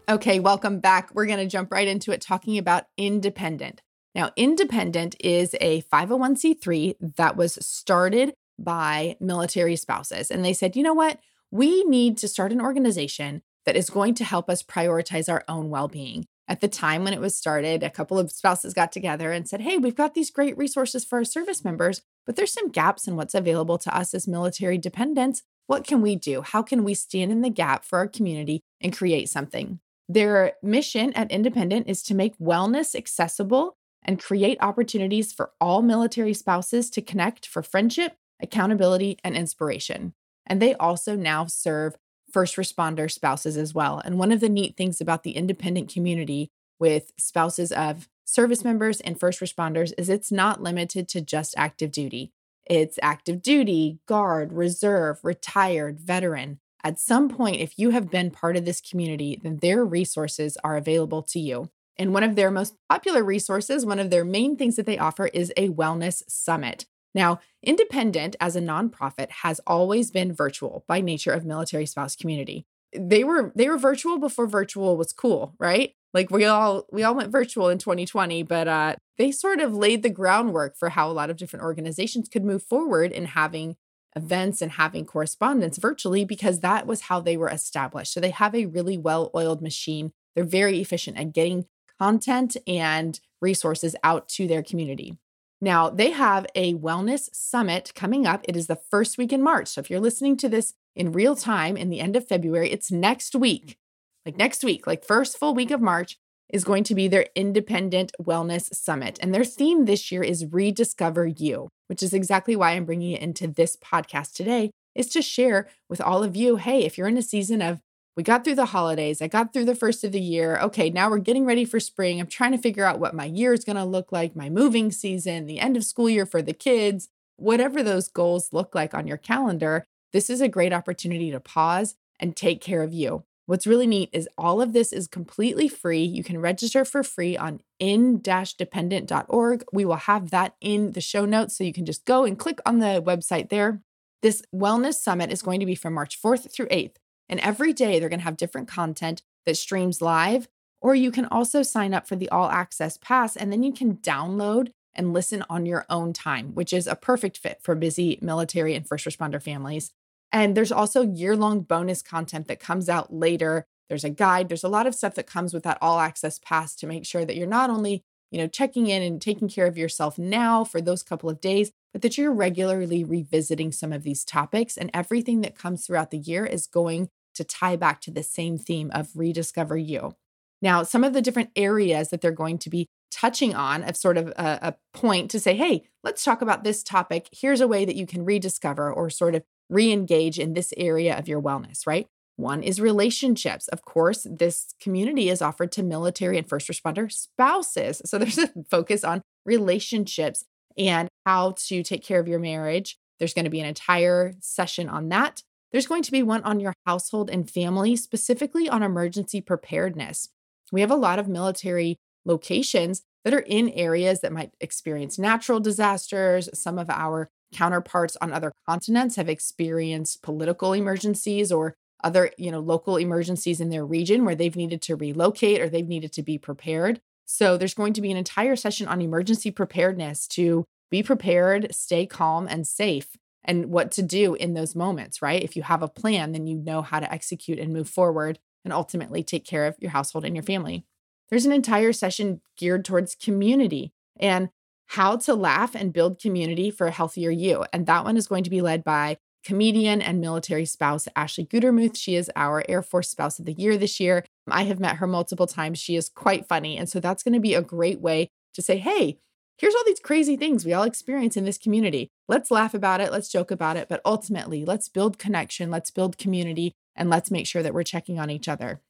Okay, 0.08 0.40
welcome 0.40 0.80
back. 0.80 1.10
We're 1.16 1.26
going 1.26 1.40
to 1.40 1.48
jump 1.48 1.72
right 1.72 1.88
into 1.88 2.12
it 2.12 2.22
talking 2.22 2.60
about 2.60 2.86
Independent. 2.96 3.82
Now, 4.14 4.30
Independent 4.36 5.16
is 5.20 5.56
a 5.60 5.82
501c3 5.82 7.16
that 7.16 7.36
was 7.36 7.58
started 7.66 8.36
by 8.60 9.18
military 9.20 9.76
spouses. 9.76 10.30
And 10.30 10.46
they 10.46 10.54
said, 10.54 10.76
you 10.76 10.84
know 10.84 10.94
what? 10.94 11.20
We 11.50 11.84
need 11.86 12.20
to 12.20 12.28
start 12.28 12.52
an 12.52 12.62
organization 12.62 13.42
that 13.66 13.76
is 13.76 13.90
going 13.90 14.14
to 14.16 14.24
help 14.24 14.48
us 14.48 14.62
prioritize 14.62 15.28
our 15.28 15.44
own 15.48 15.72
well 15.72 15.88
being. 15.88 16.28
At 16.48 16.62
the 16.62 16.68
time 16.68 17.04
when 17.04 17.14
it 17.14 17.20
was 17.20 17.36
started, 17.36 17.82
a 17.82 17.90
couple 17.90 18.20
of 18.20 18.32
spouses 18.32 18.76
got 18.76 18.92
together 18.92 19.32
and 19.32 19.50
said, 19.50 19.62
Hey, 19.62 19.80
we've 19.80 19.96
got 19.96 20.14
these 20.14 20.30
great 20.30 20.56
resources 20.56 21.04
for 21.04 21.18
our 21.18 21.24
service 21.24 21.66
members, 21.66 22.04
but 22.28 22.36
there's 22.36 22.54
some 22.54 22.70
gaps 22.70 23.08
in 23.08 23.16
what's 23.16 23.34
available 23.34 23.80
to 23.80 23.98
us 23.98 24.14
as 24.14 24.28
military 24.28 24.78
dependents. 24.78 25.42
What 25.66 25.88
can 25.88 26.04
we 26.04 26.16
do? 26.16 26.44
How 26.44 26.62
can 26.62 26.84
we 26.84 26.94
stand 26.94 27.32
in 27.32 27.42
the 27.42 27.50
gap 27.50 27.84
for 27.84 27.98
our 27.98 28.08
community 28.08 28.62
and 28.80 28.96
create 28.96 29.30
something? 29.30 29.80
Their 30.08 30.54
mission 30.62 31.14
at 31.14 31.32
Independent 31.32 31.88
is 31.88 32.04
to 32.04 32.16
make 32.16 32.38
wellness 32.38 32.96
accessible 32.96 33.76
and 34.04 34.22
create 34.22 34.58
opportunities 34.62 35.34
for 35.34 35.52
all 35.60 35.82
military 35.82 36.34
spouses 36.34 36.90
to 36.92 37.02
connect 37.02 37.48
for 37.48 37.64
friendship, 37.64 38.16
accountability, 38.42 39.18
and 39.24 39.36
inspiration. 39.36 40.14
And 40.46 40.62
they 40.62 40.76
also 40.76 41.16
now 41.16 41.48
serve 41.48 41.96
first 42.32 42.56
responder 42.56 43.10
spouses 43.10 43.58
as 43.58 43.74
well. 43.74 44.02
And 44.04 44.20
one 44.20 44.32
of 44.32 44.42
the 44.42 44.50
neat 44.50 44.78
things 44.78 45.02
about 45.02 45.24
the 45.24 45.32
independent 45.32 45.92
community 45.92 46.50
with 46.80 47.12
spouses 47.18 47.72
of 47.72 48.08
service 48.26 48.64
members 48.64 49.00
and 49.02 49.20
first 49.20 49.40
responders 49.40 49.94
is 49.98 50.10
it's 50.10 50.32
not 50.32 50.62
limited 50.62 51.08
to 51.10 51.22
just 51.22 51.56
active 51.58 51.92
duty. 51.92 52.32
It's 52.66 53.00
active 53.02 53.42
duty, 53.42 54.00
guard, 54.08 54.52
reserve, 54.52 55.20
retired, 55.24 56.00
veteran. 56.00 56.60
At 56.86 57.00
some 57.00 57.30
point, 57.30 57.62
if 57.62 57.80
you 57.80 57.90
have 57.90 58.12
been 58.12 58.30
part 58.30 58.56
of 58.56 58.64
this 58.64 58.80
community, 58.80 59.42
then 59.42 59.58
their 59.58 59.84
resources 59.84 60.56
are 60.64 60.78
available 60.78 61.24
to 61.24 61.40
you. 61.40 61.72
And 61.98 62.14
one 62.14 62.24
of 62.24 62.36
their 62.36 62.52
most 62.52 62.76
popular 62.88 63.24
resources, 63.24 63.88
one 63.88 63.98
of 63.98 64.12
their 64.12 64.24
main 64.24 64.56
things 64.56 64.76
that 64.76 64.86
they 64.86 65.00
offer 65.00 65.26
is 65.34 65.52
a 65.58 65.70
wellness 65.70 66.22
summit. 66.30 66.86
Now, 67.16 67.40
Independent 67.64 68.36
as 68.40 68.56
a 68.56 68.62
nonprofit 68.62 69.32
has 69.42 69.60
always 69.66 70.12
been 70.12 70.32
virtual 70.32 70.86
by 70.88 71.02
nature 71.02 71.32
of 71.32 71.44
military 71.44 71.88
spouse 71.88 72.16
community. 72.16 72.68
They 72.96 73.24
were 73.24 73.52
they 73.56 73.68
were 73.68 73.80
virtual 73.80 74.20
before 74.20 74.46
virtual 74.46 74.96
was 74.96 75.12
cool, 75.12 75.56
right? 75.60 75.94
Like 76.14 76.30
we 76.30 76.46
all 76.46 76.86
we 76.92 77.02
all 77.02 77.16
went 77.16 77.32
virtual 77.32 77.70
in 77.70 77.80
2020, 77.80 78.44
but 78.44 78.68
uh, 78.68 78.96
they 79.18 79.32
sort 79.32 79.60
of 79.60 79.74
laid 79.76 80.04
the 80.04 80.12
groundwork 80.12 80.78
for 80.78 80.90
how 80.90 81.10
a 81.10 81.14
lot 81.14 81.32
of 81.32 81.38
different 81.38 81.66
organizations 81.66 82.30
could 82.30 82.46
move 82.46 82.62
forward 82.62 83.12
in 83.12 83.26
having 83.26 83.76
events 84.16 84.62
and 84.62 84.74
having 84.74 85.06
correspondence 85.06 85.78
virtually 85.78 86.26
because 86.26 86.62
that 86.62 86.88
was 86.88 87.02
how 87.02 87.20
they 87.20 87.38
were 87.38 87.50
established. 87.50 88.14
So 88.14 88.20
they 88.20 88.30
have 88.30 88.56
a 88.56 88.66
really 88.66 88.98
well-oiled 88.98 89.62
machine. 89.62 90.14
They're 90.36 90.44
very 90.44 90.80
efficient 90.80 91.18
at 91.18 91.34
getting 91.34 91.66
content 92.00 92.58
and 92.68 93.20
resources 93.42 93.96
out 94.04 94.28
to 94.30 94.48
their 94.48 94.64
community. 94.64 95.18
Now, 95.62 95.90
they 95.90 96.12
have 96.12 96.46
a 96.54 96.76
wellness 96.76 97.30
summit 97.34 97.94
coming 97.96 98.28
up. 98.28 98.46
It 98.48 98.56
is 98.56 98.68
the 98.68 98.80
first 98.92 99.18
week 99.18 99.32
in 99.32 99.42
March. 99.42 99.70
So 99.70 99.82
if 99.82 99.90
you're 99.90 100.00
listening 100.00 100.38
to 100.38 100.50
this 100.50 100.74
in 100.96 101.12
real 101.12 101.36
time 101.36 101.78
in 101.78 101.90
the 101.90 102.00
end 102.00 102.16
of 102.16 102.28
February, 102.28 102.72
it's 102.72 102.92
next 102.92 103.36
week. 103.36 103.78
Like 104.26 104.38
next 104.38 104.64
week, 104.64 104.88
like 104.88 105.06
first 105.06 105.38
full 105.38 105.54
week 105.54 105.72
of 105.72 105.82
March 105.82 106.18
is 106.50 106.64
going 106.64 106.84
to 106.86 106.96
be 106.96 107.08
their 107.08 107.28
independent 107.36 108.12
wellness 108.22 108.74
summit. 108.74 109.18
And 109.22 109.34
their 109.34 109.44
theme 109.44 109.86
this 109.86 110.12
year 110.12 110.24
is 110.24 110.46
rediscover 110.46 111.26
you, 111.26 111.70
which 111.88 112.04
is 112.04 112.14
exactly 112.14 112.56
why 112.56 112.72
I'm 112.72 112.86
bringing 112.86 113.12
it 113.12 113.22
into 113.22 113.48
this 113.48 113.76
podcast 113.78 114.34
today 114.34 114.72
is 114.94 115.08
to 115.10 115.22
share 115.22 115.68
with 115.90 116.00
all 116.00 116.24
of 116.24 116.36
you, 116.36 116.56
hey, 116.56 116.86
if 116.86 116.98
you're 116.98 117.08
in 117.08 117.18
a 117.18 117.22
season 117.22 117.62
of 117.62 117.82
we 118.16 118.24
got 118.24 118.46
through 118.46 118.56
the 118.56 118.68
holidays. 118.68 119.22
I 119.22 119.28
got 119.28 119.52
through 119.52 119.66
the 119.66 119.76
first 119.76 120.04
of 120.06 120.14
the 120.14 120.22
year. 120.22 120.58
Okay, 120.58 120.90
now 120.90 121.10
we're 121.10 121.18
getting 121.18 121.46
ready 121.46 121.66
for 121.66 121.82
spring. 121.82 122.20
I'm 122.20 122.28
trying 122.28 122.54
to 122.54 122.58
figure 122.58 122.86
out 122.86 123.00
what 123.00 123.14
my 123.14 123.26
year 123.26 123.52
is 123.52 123.66
going 123.66 123.76
to 123.76 123.84
look 123.84 124.12
like, 124.12 124.36
my 124.36 124.50
moving 124.50 124.92
season, 124.92 125.46
the 125.46 125.60
end 125.60 125.76
of 125.76 125.84
school 125.84 126.10
year 126.10 126.26
for 126.26 126.42
the 126.42 126.54
kids, 126.54 127.10
whatever 127.36 127.84
those 127.84 128.08
goals 128.08 128.54
look 128.54 128.74
like 128.74 128.94
on 128.94 129.06
your 129.06 129.18
calendar. 129.18 129.84
This 130.14 130.30
is 130.30 130.40
a 130.40 130.48
great 130.48 130.72
opportunity 130.72 131.30
to 131.32 131.42
pause 131.42 131.96
and 132.18 132.38
take 132.38 132.62
care 132.62 132.84
of 132.84 132.94
you. 132.94 133.26
What's 133.48 133.68
really 133.68 133.86
neat 133.86 134.10
is 134.12 134.28
all 134.38 134.60
of 134.60 134.74
this 134.74 134.92
is 134.92 135.08
completely 135.08 135.68
free. 135.68 136.04
You 136.04 136.24
can 136.24 136.40
register 136.40 136.84
for 136.84 137.04
free 137.04 137.38
on 137.38 137.62
in-dependent.org. 137.80 139.64
We 139.72 139.86
will 139.86 139.96
have 139.96 140.32
that 140.32 140.56
in 140.62 140.94
the 140.94 141.02
show 141.02 141.26
notes 141.26 141.56
so 141.56 141.64
you 141.64 141.74
can 141.74 141.86
just 141.86 142.06
go 142.06 142.24
and 142.24 142.40
click 142.40 142.60
on 142.66 142.80
the 142.80 143.04
website 143.06 143.50
there. 143.50 143.82
This 144.24 144.42
wellness 144.54 144.96
summit 144.96 145.32
is 145.32 145.44
going 145.44 145.60
to 145.60 145.68
be 145.68 145.76
from 145.76 145.94
March 145.94 146.20
4th 146.20 146.52
through 146.52 146.70
8th. 146.70 146.96
And 147.30 147.40
every 147.40 147.72
day 147.72 148.00
they're 148.00 148.10
going 148.10 148.20
to 148.20 148.26
have 148.26 148.38
different 148.38 148.68
content 148.68 149.22
that 149.46 149.58
streams 149.58 150.02
live, 150.02 150.48
or 150.82 150.96
you 150.96 151.12
can 151.12 151.26
also 151.26 151.62
sign 151.62 151.94
up 151.94 152.08
for 152.08 152.16
the 152.16 152.30
all 152.30 152.50
access 152.50 152.98
pass 152.98 153.36
and 153.36 153.52
then 153.52 153.62
you 153.62 153.74
can 153.74 153.98
download 153.98 154.72
and 154.96 155.14
listen 155.14 155.44
on 155.50 155.66
your 155.66 155.86
own 155.90 156.14
time, 156.14 156.56
which 156.56 156.74
is 156.74 156.88
a 156.88 156.96
perfect 156.96 157.38
fit 157.38 157.60
for 157.62 157.76
busy 157.76 158.18
military 158.22 158.74
and 158.76 158.88
first 158.88 159.06
responder 159.06 159.42
families. 159.42 159.92
And 160.36 160.54
there's 160.54 160.72
also 160.72 161.02
year 161.02 161.34
long 161.38 161.62
bonus 161.62 162.02
content 162.02 162.50
that 162.50 162.60
comes 162.60 162.90
out 162.90 163.14
later. 163.14 163.66
There's 163.88 164.04
a 164.04 164.10
guide, 164.10 164.50
there's 164.50 164.66
a 164.66 164.70
lot 164.70 164.86
of 164.86 164.94
stuff 164.94 165.16
that 165.16 165.28
comes 165.28 165.54
with 165.54 165.64
that 165.64 165.78
all 165.82 165.98
access 165.98 166.40
pass 166.40 166.76
to 166.76 166.88
make 166.88 167.06
sure 167.06 167.24
that 167.24 167.38
you're 167.38 167.48
not 167.48 167.70
only 167.70 168.04
you 168.32 168.42
know, 168.42 168.48
checking 168.48 168.88
in 168.88 169.02
and 169.02 169.22
taking 169.22 169.48
care 169.48 169.66
of 169.66 169.78
yourself 169.78 170.18
now 170.18 170.66
for 170.66 170.82
those 170.82 171.04
couple 171.04 171.30
of 171.30 171.40
days, 171.40 171.72
but 171.94 172.02
that 172.02 172.18
you're 172.18 172.34
regularly 172.34 173.02
revisiting 173.02 173.72
some 173.72 173.94
of 173.94 174.04
these 174.04 174.26
topics. 174.26 174.76
And 174.76 174.92
everything 174.94 175.40
that 175.40 175.58
comes 175.58 175.86
throughout 175.86 176.12
the 176.12 176.18
year 176.18 176.46
is 176.46 176.68
going 176.68 177.08
to 177.36 177.46
tie 177.46 177.78
back 177.78 178.02
to 178.02 178.12
the 178.12 178.24
same 178.24 178.58
theme 178.58 178.92
of 178.94 179.16
rediscover 179.16 179.78
you. 179.78 180.16
Now, 180.62 180.84
some 180.84 181.06
of 181.06 181.14
the 181.14 181.22
different 181.22 181.52
areas 181.56 182.10
that 182.10 182.20
they're 182.20 182.32
going 182.32 182.58
to 182.58 182.70
be 182.70 182.88
touching 183.10 183.56
on 183.56 183.84
of 183.84 183.96
sort 183.96 184.18
of 184.18 184.28
a, 184.30 184.60
a 184.62 184.76
point 184.94 185.32
to 185.32 185.40
say, 185.40 185.56
hey, 185.56 185.84
let's 186.04 186.26
talk 186.26 186.42
about 186.42 186.66
this 186.66 186.84
topic. 186.84 187.30
Here's 187.32 187.62
a 187.62 187.70
way 187.70 187.86
that 187.86 187.96
you 187.96 188.06
can 188.06 188.26
rediscover 188.26 188.92
or 188.92 189.10
sort 189.10 189.36
of 189.36 189.44
re 189.70 189.92
engage 189.92 190.40
in 190.40 190.54
this 190.54 190.74
area 190.78 191.18
of 191.18 191.28
your 191.28 191.42
wellness, 191.42 191.88
right? 191.88 192.08
One 192.38 192.64
is 192.64 192.82
relationships. 192.82 193.68
Of 193.70 193.86
course, 193.86 194.28
this 194.30 194.74
community 194.82 195.30
is 195.30 195.42
offered 195.42 195.72
to 195.74 195.84
military 195.84 196.38
and 196.38 196.48
first 196.48 196.70
responder 196.70 197.12
spouses. 197.12 198.02
So 198.06 198.18
there's 198.18 198.38
a 198.38 198.52
focus 198.70 199.04
on 199.04 199.22
relationships 199.46 200.44
and 200.78 201.08
how 201.26 201.56
to 201.68 201.84
take 201.84 202.04
care 202.04 202.20
of 202.20 202.28
your 202.28 202.40
marriage. 202.40 202.98
There's 203.20 203.34
going 203.34 203.46
to 203.46 203.52
be 203.52 203.62
an 203.62 203.66
entire 203.66 204.34
session 204.42 204.90
on 204.90 205.10
that. 205.10 205.44
There's 205.72 205.88
going 205.88 206.04
to 206.04 206.12
be 206.12 206.24
one 206.24 206.44
on 206.44 206.60
your 206.60 206.74
household 206.86 207.30
and 207.30 207.50
family, 207.50 207.96
specifically 207.96 208.68
on 208.68 208.84
emergency 208.84 209.42
preparedness. 209.42 210.30
We 210.72 210.82
have 210.82 210.92
a 210.92 210.96
lot 210.96 211.20
of 211.20 211.28
military 211.28 211.98
locations 212.26 213.04
that 213.24 213.34
are 213.34 213.40
in 213.40 213.70
areas 213.70 214.22
that 214.22 214.34
might 214.34 214.52
experience 214.60 215.18
natural 215.18 215.60
disasters. 215.60 216.50
Some 216.54 216.78
of 216.78 216.90
our 216.90 217.30
counterparts 217.54 218.18
on 218.22 218.32
other 218.32 218.52
continents 218.68 219.16
have 219.16 219.30
experienced 219.30 220.22
political 220.22 220.74
emergencies 220.74 221.52
or 221.52 221.76
other, 222.04 222.32
you 222.38 222.52
know, 222.52 222.60
local 222.60 222.98
emergencies 222.98 223.62
in 223.62 223.70
their 223.70 223.86
region 223.86 224.26
where 224.26 224.36
they've 224.36 224.56
needed 224.56 224.82
to 224.84 224.96
relocate 224.96 225.62
or 225.62 225.70
they've 225.70 225.88
needed 225.88 226.12
to 226.14 226.24
be 226.24 226.38
prepared. 226.38 227.00
So 227.26 227.58
there's 227.58 227.74
going 227.74 227.94
to 227.94 228.02
be 228.02 228.12
an 228.12 228.18
entire 228.18 228.56
session 228.56 228.88
on 228.88 229.02
emergency 229.02 229.50
preparedness 229.50 230.28
to 230.30 230.66
be 230.92 231.02
prepared, 231.02 231.74
stay 231.74 232.06
calm 232.06 232.48
and 232.48 232.68
safe 232.68 233.16
and 233.44 233.68
what 233.68 233.92
to 233.92 234.02
do 234.02 234.36
in 234.36 234.54
those 234.54 234.76
moments, 234.76 235.22
right? 235.22 235.44
If 235.44 235.56
you 235.56 235.64
have 235.64 235.82
a 235.82 235.88
plan, 235.88 236.32
then 236.32 236.48
you 236.48 236.58
know 236.58 236.82
how 236.82 237.00
to 237.00 237.12
execute 237.12 237.60
and 237.60 237.74
move 237.74 237.90
forward 237.90 238.40
and 238.64 238.74
ultimately 238.74 239.24
take 239.24 239.46
care 239.46 239.66
of 239.66 239.76
your 239.80 239.92
household 239.92 240.26
and 240.26 240.36
your 240.36 240.44
family. 240.44 240.86
There's 241.30 241.46
an 241.46 241.52
entire 241.52 241.94
session 241.94 242.42
geared 242.58 242.86
towards 242.86 243.16
community 243.16 243.94
and 244.20 244.50
how 244.88 245.18
to 245.18 245.34
laugh 245.34 245.76
and 245.76 245.94
build 245.94 246.20
community 246.20 246.70
for 246.70 246.88
a 246.88 246.92
healthier 246.92 247.32
you. 247.32 247.66
And 247.74 247.86
that 247.86 248.04
one 248.04 248.18
is 248.18 248.28
going 248.28 248.44
to 248.44 248.50
be 248.50 248.62
led 248.62 248.84
by 248.84 249.18
comedian 249.44 250.02
and 250.02 250.20
military 250.20 250.66
spouse 250.66 251.08
Ashley 251.16 251.46
Gutermuth. 251.46 251.96
She 251.96 252.16
is 252.16 252.32
our 252.36 252.64
Air 252.68 252.82
Force 252.82 253.10
Spouse 253.10 253.40
of 253.40 253.46
the 253.46 253.54
Year 253.54 253.78
this 253.78 254.00
year. 254.00 254.26
I 254.50 254.64
have 254.64 254.80
met 254.80 254.98
her 254.98 255.08
multiple 255.08 255.48
times. 255.48 255.80
She 255.80 255.96
is 255.96 256.10
quite 256.10 256.48
funny. 256.48 256.78
And 256.78 256.90
so 256.90 257.00
that's 257.00 257.24
going 257.24 257.34
to 257.34 257.40
be 257.40 257.54
a 257.54 257.62
great 257.62 258.02
way 258.02 258.30
to 258.56 258.62
say, 258.62 258.78
hey, 258.78 259.20
here's 259.58 259.76
all 259.76 259.84
these 259.86 260.00
crazy 260.00 260.36
things 260.36 260.66
we 260.66 260.74
all 260.74 260.84
experience 260.84 261.38
in 261.38 261.46
this 261.46 261.58
community. 261.58 262.10
Let's 262.28 262.52
laugh 262.52 262.74
about 262.74 263.02
it. 263.02 263.12
Let's 263.12 263.30
joke 263.30 263.52
about 263.52 263.78
it. 263.78 263.88
But 263.88 264.02
ultimately, 264.04 264.66
let's 264.66 264.90
build 264.90 265.20
connection, 265.20 265.70
let's 265.70 265.92
build 265.92 266.18
community, 266.18 266.74
and 266.96 267.10
let's 267.10 267.32
make 267.32 267.46
sure 267.46 267.62
that 267.62 267.74
we're 267.74 267.84
checking 267.84 268.20
on 268.20 268.30
each 268.30 268.48
other. 268.48 268.82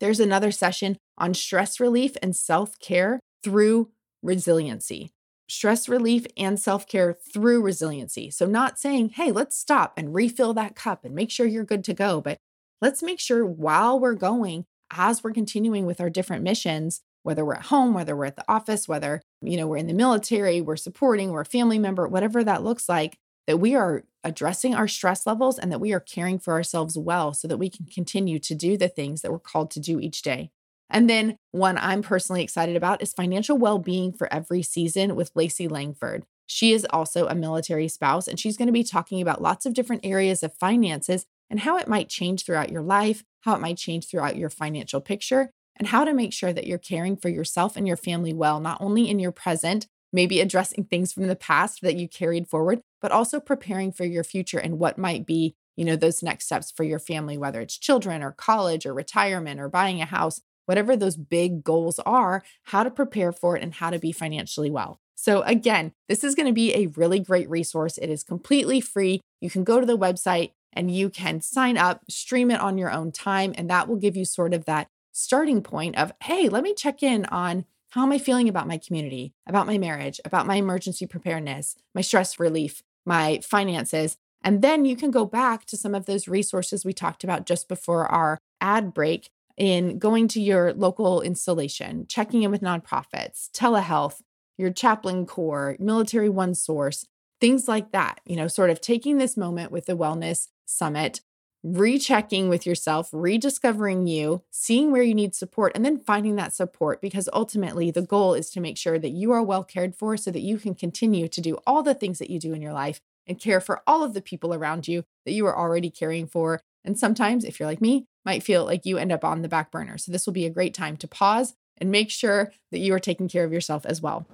There's 0.00 0.20
another 0.20 0.50
session 0.50 0.96
on 1.18 1.34
stress 1.34 1.80
relief 1.80 2.16
and 2.22 2.34
self 2.34 2.78
care 2.78 3.20
through 3.42 3.90
resiliency 4.24 5.12
stress 5.48 5.88
relief 5.88 6.26
and 6.36 6.58
self 6.58 6.86
care 6.86 7.12
through 7.12 7.62
resiliency. 7.62 8.30
So, 8.30 8.46
not 8.46 8.78
saying, 8.78 9.10
hey, 9.10 9.32
let's 9.32 9.56
stop 9.56 9.94
and 9.96 10.14
refill 10.14 10.54
that 10.54 10.76
cup 10.76 11.04
and 11.04 11.14
make 11.14 11.30
sure 11.30 11.46
you're 11.46 11.64
good 11.64 11.84
to 11.84 11.94
go, 11.94 12.20
but 12.20 12.38
let's 12.80 13.02
make 13.02 13.20
sure 13.20 13.44
while 13.44 13.98
we're 13.98 14.14
going, 14.14 14.66
as 14.90 15.22
we're 15.22 15.32
continuing 15.32 15.86
with 15.86 16.00
our 16.00 16.10
different 16.10 16.42
missions, 16.42 17.00
whether 17.22 17.44
we're 17.44 17.54
at 17.54 17.66
home, 17.66 17.94
whether 17.94 18.16
we're 18.16 18.26
at 18.26 18.36
the 18.36 18.44
office, 18.48 18.86
whether, 18.86 19.22
you 19.40 19.56
know, 19.56 19.66
we're 19.66 19.78
in 19.78 19.86
the 19.86 19.94
military, 19.94 20.60
we're 20.60 20.76
supporting, 20.76 21.30
we're 21.30 21.40
a 21.40 21.46
family 21.46 21.78
member, 21.78 22.06
whatever 22.06 22.44
that 22.44 22.62
looks 22.62 22.88
like, 22.88 23.18
that 23.46 23.58
we 23.58 23.74
are 23.74 24.04
addressing 24.22 24.74
our 24.74 24.88
stress 24.88 25.26
levels 25.26 25.58
and 25.58 25.70
that 25.72 25.80
we 25.80 25.92
are 25.92 26.00
caring 26.00 26.38
for 26.38 26.52
ourselves 26.52 26.96
well 26.98 27.32
so 27.32 27.48
that 27.48 27.58
we 27.58 27.68
can 27.68 27.86
continue 27.86 28.38
to 28.38 28.54
do 28.54 28.76
the 28.76 28.88
things 28.88 29.22
that 29.22 29.30
we're 29.30 29.38
called 29.38 29.70
to 29.70 29.80
do 29.80 30.00
each 30.00 30.22
day. 30.22 30.50
And 30.94 31.10
then 31.10 31.36
one 31.50 31.76
I'm 31.76 32.02
personally 32.02 32.44
excited 32.44 32.76
about 32.76 33.02
is 33.02 33.12
financial 33.12 33.58
well 33.58 33.78
being 33.78 34.12
for 34.12 34.32
every 34.32 34.62
season 34.62 35.16
with 35.16 35.32
Lacey 35.34 35.66
Langford. 35.66 36.24
She 36.46 36.72
is 36.72 36.86
also 36.88 37.26
a 37.26 37.34
military 37.34 37.88
spouse, 37.88 38.28
and 38.28 38.38
she's 38.38 38.56
going 38.56 38.68
to 38.68 38.72
be 38.72 38.84
talking 38.84 39.20
about 39.20 39.42
lots 39.42 39.66
of 39.66 39.74
different 39.74 40.06
areas 40.06 40.44
of 40.44 40.54
finances 40.54 41.26
and 41.50 41.60
how 41.60 41.76
it 41.78 41.88
might 41.88 42.08
change 42.08 42.44
throughout 42.44 42.70
your 42.70 42.82
life, 42.82 43.24
how 43.40 43.54
it 43.54 43.60
might 43.60 43.76
change 43.76 44.06
throughout 44.06 44.36
your 44.36 44.50
financial 44.50 45.00
picture, 45.00 45.50
and 45.76 45.88
how 45.88 46.04
to 46.04 46.14
make 46.14 46.32
sure 46.32 46.52
that 46.52 46.66
you're 46.66 46.78
caring 46.78 47.16
for 47.16 47.28
yourself 47.28 47.76
and 47.76 47.88
your 47.88 47.96
family 47.96 48.32
well, 48.32 48.60
not 48.60 48.80
only 48.80 49.10
in 49.10 49.18
your 49.18 49.32
present, 49.32 49.88
maybe 50.12 50.40
addressing 50.40 50.84
things 50.84 51.12
from 51.12 51.26
the 51.26 51.34
past 51.34 51.80
that 51.82 51.96
you 51.96 52.08
carried 52.08 52.46
forward, 52.46 52.80
but 53.02 53.10
also 53.10 53.40
preparing 53.40 53.90
for 53.90 54.04
your 54.04 54.22
future 54.22 54.58
and 54.58 54.78
what 54.78 54.96
might 54.96 55.26
be, 55.26 55.56
you 55.76 55.84
know, 55.84 55.96
those 55.96 56.22
next 56.22 56.44
steps 56.44 56.70
for 56.70 56.84
your 56.84 57.00
family, 57.00 57.36
whether 57.36 57.60
it's 57.60 57.76
children 57.76 58.22
or 58.22 58.30
college 58.30 58.86
or 58.86 58.94
retirement 58.94 59.58
or 59.58 59.68
buying 59.68 60.00
a 60.00 60.04
house 60.04 60.40
whatever 60.66 60.96
those 60.96 61.16
big 61.16 61.64
goals 61.64 61.98
are, 62.00 62.42
how 62.64 62.82
to 62.82 62.90
prepare 62.90 63.32
for 63.32 63.56
it 63.56 63.62
and 63.62 63.74
how 63.74 63.90
to 63.90 63.98
be 63.98 64.12
financially 64.12 64.70
well. 64.70 64.98
So, 65.14 65.42
again, 65.42 65.92
this 66.08 66.24
is 66.24 66.34
going 66.34 66.48
to 66.48 66.52
be 66.52 66.74
a 66.74 66.88
really 66.88 67.20
great 67.20 67.48
resource. 67.48 67.98
It 67.98 68.10
is 68.10 68.22
completely 68.22 68.80
free. 68.80 69.20
You 69.40 69.50
can 69.50 69.64
go 69.64 69.80
to 69.80 69.86
the 69.86 69.96
website 69.96 70.52
and 70.72 70.90
you 70.90 71.08
can 71.08 71.40
sign 71.40 71.78
up, 71.78 72.02
stream 72.10 72.50
it 72.50 72.60
on 72.60 72.78
your 72.78 72.90
own 72.90 73.12
time, 73.12 73.54
and 73.56 73.70
that 73.70 73.88
will 73.88 73.96
give 73.96 74.16
you 74.16 74.24
sort 74.24 74.52
of 74.52 74.64
that 74.64 74.88
starting 75.12 75.62
point 75.62 75.96
of, 75.96 76.12
hey, 76.24 76.48
let 76.48 76.64
me 76.64 76.74
check 76.74 77.02
in 77.02 77.24
on 77.26 77.64
how 77.90 78.02
am 78.02 78.10
I 78.10 78.18
feeling 78.18 78.48
about 78.48 78.66
my 78.66 78.76
community, 78.76 79.32
about 79.46 79.68
my 79.68 79.78
marriage, 79.78 80.20
about 80.24 80.48
my 80.48 80.56
emergency 80.56 81.06
preparedness, 81.06 81.76
my 81.94 82.00
stress 82.00 82.40
relief, 82.40 82.82
my 83.06 83.38
finances. 83.38 84.16
And 84.42 84.62
then 84.62 84.84
you 84.84 84.96
can 84.96 85.12
go 85.12 85.24
back 85.24 85.64
to 85.66 85.76
some 85.76 85.94
of 85.94 86.06
those 86.06 86.26
resources 86.26 86.84
we 86.84 86.92
talked 86.92 87.22
about 87.22 87.46
just 87.46 87.68
before 87.68 88.06
our 88.06 88.36
ad 88.60 88.92
break 88.92 89.30
in 89.56 89.98
going 89.98 90.28
to 90.28 90.40
your 90.40 90.72
local 90.72 91.20
installation, 91.20 92.06
checking 92.08 92.42
in 92.42 92.50
with 92.50 92.60
nonprofits, 92.60 93.50
telehealth, 93.50 94.20
your 94.56 94.70
chaplain 94.70 95.26
corps, 95.26 95.76
military 95.78 96.28
one 96.28 96.54
source, 96.54 97.06
things 97.40 97.68
like 97.68 97.92
that. 97.92 98.20
You 98.24 98.36
know, 98.36 98.48
sort 98.48 98.70
of 98.70 98.80
taking 98.80 99.18
this 99.18 99.36
moment 99.36 99.70
with 99.70 99.86
the 99.86 99.96
Wellness 99.96 100.48
Summit, 100.66 101.20
rechecking 101.62 102.48
with 102.48 102.66
yourself, 102.66 103.08
rediscovering 103.12 104.06
you, 104.06 104.42
seeing 104.50 104.92
where 104.92 105.02
you 105.02 105.14
need 105.14 105.34
support, 105.34 105.72
and 105.74 105.84
then 105.84 105.98
finding 105.98 106.36
that 106.36 106.54
support 106.54 107.00
because 107.00 107.28
ultimately 107.32 107.90
the 107.90 108.02
goal 108.02 108.34
is 108.34 108.50
to 108.50 108.60
make 108.60 108.76
sure 108.76 108.98
that 108.98 109.10
you 109.10 109.32
are 109.32 109.42
well 109.42 109.64
cared 109.64 109.94
for 109.94 110.16
so 110.16 110.30
that 110.30 110.42
you 110.42 110.58
can 110.58 110.74
continue 110.74 111.26
to 111.26 111.40
do 111.40 111.56
all 111.66 111.82
the 111.82 111.94
things 111.94 112.18
that 112.18 112.30
you 112.30 112.38
do 112.38 112.52
in 112.52 112.60
your 112.60 112.74
life 112.74 113.00
and 113.26 113.40
care 113.40 113.60
for 113.60 113.82
all 113.86 114.04
of 114.04 114.12
the 114.12 114.20
people 114.20 114.52
around 114.52 114.86
you 114.86 115.04
that 115.24 115.32
you 115.32 115.46
are 115.46 115.58
already 115.58 115.88
caring 115.88 116.26
for. 116.26 116.60
And 116.84 116.98
sometimes, 116.98 117.44
if 117.44 117.58
you're 117.58 117.68
like 117.68 117.80
me, 117.80 118.06
might 118.24 118.42
feel 118.42 118.64
like 118.64 118.84
you 118.84 118.98
end 118.98 119.12
up 119.12 119.24
on 119.24 119.42
the 119.42 119.48
back 119.48 119.70
burner. 119.70 119.98
So 119.98 120.12
this 120.12 120.26
will 120.26 120.32
be 120.32 120.46
a 120.46 120.50
great 120.50 120.74
time 120.74 120.96
to 120.98 121.08
pause 121.08 121.54
and 121.78 121.90
make 121.90 122.10
sure 122.10 122.52
that 122.70 122.78
you 122.78 122.94
are 122.94 123.00
taking 123.00 123.28
care 123.28 123.44
of 123.44 123.52
yourself 123.52 123.84
as 123.86 124.00
well. 124.00 124.26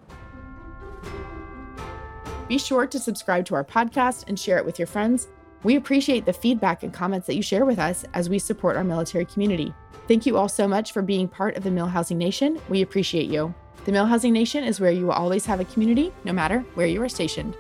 Be 2.49 2.59
sure 2.59 2.87
to 2.87 2.99
subscribe 2.99 3.45
to 3.47 3.55
our 3.55 3.65
podcast 3.65 4.25
and 4.27 4.39
share 4.39 4.59
it 4.59 4.65
with 4.65 4.79
your 4.79 4.87
friends. 4.87 5.29
We 5.63 5.77
appreciate 5.77 6.25
the 6.25 6.33
feedback 6.33 6.83
and 6.83 6.93
comments 6.93 7.27
that 7.27 7.37
you 7.37 7.43
share 7.43 7.65
with 7.65 7.79
us 7.79 8.05
as 8.15 8.29
we 8.29 8.39
support 8.39 8.77
our 8.77 8.85
military 8.85 9.25
community. 9.25 9.73
Thank 10.09 10.27
you 10.27 10.37
all 10.37 10.49
so 10.49 10.67
much 10.67 10.93
for 10.93 11.03
being 11.03 11.29
part 11.29 11.57
of 11.57 11.63
the 11.63 11.71
MilHousing 11.71 12.17
Nation. 12.17 12.61
We 12.69 12.83
appreciate 12.83 13.31
you. 13.31 13.55
The 13.85 13.93
MilHousing 13.93 14.33
Nation 14.33 14.65
is 14.65 14.81
where 14.81 14.91
you 14.91 15.07
will 15.07 15.13
always 15.13 15.47
have 15.47 15.61
a 15.61 15.65
community, 15.67 16.13
no 16.25 16.33
matter 16.33 16.61
where 16.75 16.87
you 16.87 17.01
are 17.03 17.09
stationed. 17.09 17.57